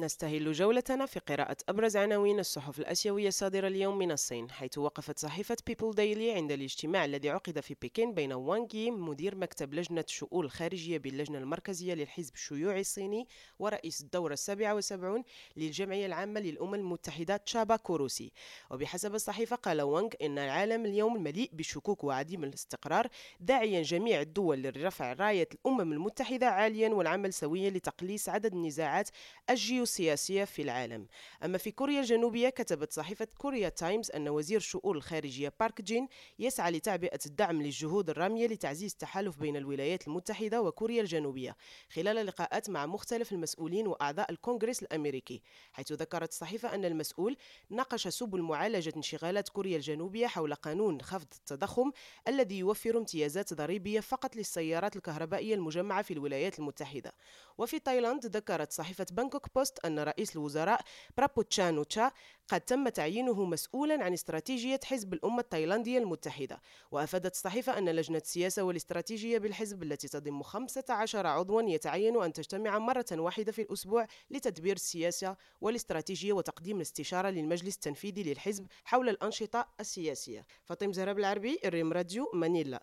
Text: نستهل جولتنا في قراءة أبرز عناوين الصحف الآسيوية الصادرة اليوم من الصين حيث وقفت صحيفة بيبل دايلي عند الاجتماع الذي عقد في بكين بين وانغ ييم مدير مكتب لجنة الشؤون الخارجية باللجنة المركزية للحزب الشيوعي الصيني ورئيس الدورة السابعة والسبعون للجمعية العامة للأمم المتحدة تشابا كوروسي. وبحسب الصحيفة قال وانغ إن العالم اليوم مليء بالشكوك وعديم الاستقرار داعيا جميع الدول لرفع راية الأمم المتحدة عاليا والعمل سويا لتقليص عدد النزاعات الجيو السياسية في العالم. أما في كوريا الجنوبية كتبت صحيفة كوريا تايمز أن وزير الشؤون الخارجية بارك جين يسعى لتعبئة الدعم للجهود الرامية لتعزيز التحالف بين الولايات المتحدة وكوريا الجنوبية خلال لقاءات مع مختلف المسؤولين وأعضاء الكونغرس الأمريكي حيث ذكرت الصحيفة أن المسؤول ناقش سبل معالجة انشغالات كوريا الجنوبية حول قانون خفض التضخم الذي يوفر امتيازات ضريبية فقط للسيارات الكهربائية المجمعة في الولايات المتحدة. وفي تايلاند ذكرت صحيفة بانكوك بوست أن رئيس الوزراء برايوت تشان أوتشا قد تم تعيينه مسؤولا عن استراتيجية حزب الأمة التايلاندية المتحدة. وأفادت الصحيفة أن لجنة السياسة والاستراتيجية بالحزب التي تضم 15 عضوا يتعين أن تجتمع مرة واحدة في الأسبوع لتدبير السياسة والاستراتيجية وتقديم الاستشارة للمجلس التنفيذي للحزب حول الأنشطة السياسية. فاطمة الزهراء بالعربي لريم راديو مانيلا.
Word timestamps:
نستهل 0.00 0.52
جولتنا 0.52 1.06
في 1.06 1.20
قراءة 1.20 1.56
أبرز 1.68 1.96
عناوين 1.96 2.38
الصحف 2.38 2.78
الآسيوية 2.78 3.28
الصادرة 3.28 3.68
اليوم 3.68 3.98
من 3.98 4.12
الصين 4.12 4.50
حيث 4.50 4.78
وقفت 4.78 5.18
صحيفة 5.18 5.56
بيبل 5.66 5.94
دايلي 5.94 6.32
عند 6.32 6.52
الاجتماع 6.52 7.04
الذي 7.04 7.30
عقد 7.30 7.60
في 7.60 7.76
بكين 7.82 8.14
بين 8.14 8.32
وانغ 8.32 8.74
ييم 8.74 9.08
مدير 9.08 9.36
مكتب 9.36 9.74
لجنة 9.74 10.04
الشؤون 10.08 10.44
الخارجية 10.44 10.98
باللجنة 10.98 11.38
المركزية 11.38 11.94
للحزب 11.94 12.34
الشيوعي 12.34 12.80
الصيني 12.80 13.26
ورئيس 13.58 14.00
الدورة 14.00 14.32
السابعة 14.32 14.74
والسبعون 14.74 15.22
للجمعية 15.56 16.06
العامة 16.06 16.40
للأمم 16.40 16.74
المتحدة 16.74 17.36
تشابا 17.36 17.76
كوروسي. 17.76 18.32
وبحسب 18.70 19.14
الصحيفة 19.14 19.56
قال 19.56 19.82
وانغ 19.82 20.08
إن 20.22 20.38
العالم 20.38 20.86
اليوم 20.86 21.22
مليء 21.22 21.50
بالشكوك 21.52 22.04
وعديم 22.04 22.44
الاستقرار 22.44 23.08
داعيا 23.40 23.82
جميع 23.82 24.20
الدول 24.20 24.62
لرفع 24.62 25.12
راية 25.12 25.48
الأمم 25.54 25.92
المتحدة 25.92 26.46
عاليا 26.46 26.88
والعمل 26.88 27.32
سويا 27.32 27.70
لتقليص 27.70 28.28
عدد 28.28 28.52
النزاعات 28.54 29.10
الجيو 29.50 29.84
السياسية 29.90 30.44
في 30.44 30.62
العالم. 30.62 31.06
أما 31.44 31.58
في 31.58 31.70
كوريا 31.70 32.00
الجنوبية 32.00 32.48
كتبت 32.48 32.92
صحيفة 32.92 33.28
كوريا 33.38 33.68
تايمز 33.68 34.10
أن 34.10 34.28
وزير 34.28 34.56
الشؤون 34.56 34.96
الخارجية 34.96 35.52
بارك 35.60 35.82
جين 35.82 36.08
يسعى 36.38 36.70
لتعبئة 36.70 37.18
الدعم 37.26 37.62
للجهود 37.62 38.10
الرامية 38.10 38.46
لتعزيز 38.46 38.92
التحالف 38.92 39.38
بين 39.38 39.56
الولايات 39.56 40.08
المتحدة 40.08 40.62
وكوريا 40.62 41.02
الجنوبية 41.02 41.56
خلال 41.92 42.26
لقاءات 42.26 42.70
مع 42.70 42.86
مختلف 42.86 43.32
المسؤولين 43.32 43.86
وأعضاء 43.86 44.30
الكونغرس 44.30 44.82
الأمريكي 44.82 45.42
حيث 45.72 45.92
ذكرت 45.92 46.28
الصحيفة 46.28 46.74
أن 46.74 46.84
المسؤول 46.84 47.36
ناقش 47.70 48.08
سبل 48.08 48.42
معالجة 48.42 48.92
انشغالات 48.96 49.48
كوريا 49.48 49.76
الجنوبية 49.76 50.26
حول 50.26 50.54
قانون 50.54 51.00
خفض 51.00 51.28
التضخم 51.34 51.90
الذي 52.28 52.58
يوفر 52.58 52.98
امتيازات 52.98 53.54
ضريبية 53.54 54.00
فقط 54.00 54.36
للسيارات 54.36 54.96
الكهربائية 54.96 55.54
المجمعة 55.54 56.02
في 56.02 56.12
الولايات 56.14 56.58
المتحدة. 56.58 57.12
وفي 57.58 57.78
تايلاند 57.78 58.26
ذكرت 58.26 58.72
صحيفة 58.72 59.06
بانكوك 59.12 59.46
بوست 59.54 59.79
أن 59.84 59.98
رئيس 59.98 60.36
الوزراء 60.36 60.80
برايوت 61.16 61.53
تشان 61.53 61.82
أوتشا 61.82 62.10
قد 62.48 62.60
تم 62.60 62.88
تعيينه 62.88 63.44
مسؤولا 63.44 64.04
عن 64.04 64.12
استراتيجية 64.12 64.80
حزب 64.84 65.12
الأمة 65.12 65.40
التايلاندية 65.40 65.98
المتحدة. 65.98 66.60
وأفادت 66.90 67.34
الصحيفة 67.34 67.78
أن 67.78 67.88
لجنة 67.88 68.18
السياسة 68.18 68.62
والاستراتيجية 68.62 69.38
بالحزب 69.38 69.82
التي 69.82 70.08
تضم 70.08 70.42
15 70.42 71.26
عضوا 71.26 71.62
يتعين 71.62 72.22
أن 72.22 72.32
تجتمع 72.32 72.78
مرة 72.78 73.06
واحدة 73.12 73.52
في 73.52 73.62
الأسبوع 73.62 74.06
لتدبير 74.30 74.76
السياسة 74.76 75.36
والاستراتيجية 75.60 76.32
وتقديم 76.32 76.76
الاستشارة 76.76 77.28
للمجلس 77.28 77.74
التنفيذي 77.74 78.22
للحزب 78.22 78.66
حول 78.84 79.08
الأنشطة 79.08 79.68
السياسية. 79.80 80.46
فاطمة 80.64 80.92
الزهراء 80.92 81.18
بالعربي 81.18 81.58
لريم 81.64 81.92
راديو 81.92 82.30
مانيلا. 82.34 82.78